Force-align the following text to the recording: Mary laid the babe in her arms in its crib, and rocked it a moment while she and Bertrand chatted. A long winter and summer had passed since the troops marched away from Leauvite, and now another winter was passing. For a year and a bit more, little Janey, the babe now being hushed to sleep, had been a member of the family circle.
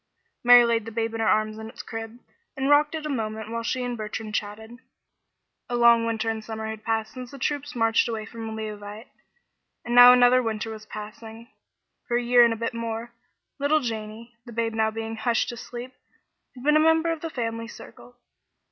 Mary 0.43 0.65
laid 0.65 0.85
the 0.85 0.91
babe 0.91 1.13
in 1.13 1.19
her 1.19 1.27
arms 1.27 1.59
in 1.59 1.69
its 1.69 1.83
crib, 1.83 2.17
and 2.57 2.71
rocked 2.71 2.95
it 2.95 3.05
a 3.05 3.07
moment 3.07 3.51
while 3.51 3.61
she 3.61 3.83
and 3.83 3.95
Bertrand 3.95 4.33
chatted. 4.33 4.79
A 5.69 5.75
long 5.75 6.07
winter 6.07 6.27
and 6.27 6.43
summer 6.43 6.65
had 6.65 6.83
passed 6.83 7.13
since 7.13 7.29
the 7.29 7.37
troops 7.37 7.75
marched 7.75 8.09
away 8.09 8.25
from 8.25 8.55
Leauvite, 8.55 9.09
and 9.85 9.93
now 9.93 10.11
another 10.11 10.41
winter 10.41 10.71
was 10.71 10.87
passing. 10.87 11.49
For 12.07 12.17
a 12.17 12.23
year 12.23 12.43
and 12.43 12.51
a 12.51 12.57
bit 12.57 12.73
more, 12.73 13.11
little 13.59 13.79
Janey, 13.79 14.35
the 14.43 14.51
babe 14.53 14.73
now 14.73 14.89
being 14.89 15.17
hushed 15.17 15.49
to 15.49 15.57
sleep, 15.57 15.93
had 16.55 16.63
been 16.63 16.77
a 16.77 16.79
member 16.79 17.11
of 17.11 17.21
the 17.21 17.29
family 17.29 17.67
circle. 17.67 18.15